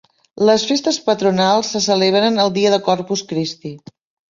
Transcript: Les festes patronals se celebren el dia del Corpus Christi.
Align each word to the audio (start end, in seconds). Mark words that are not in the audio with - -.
Les 0.49 0.63
festes 0.69 0.97
patronals 1.09 1.69
se 1.75 1.83
celebren 1.89 2.41
el 2.47 2.51
dia 2.57 2.73
del 2.77 2.85
Corpus 2.91 3.25
Christi. 3.35 3.77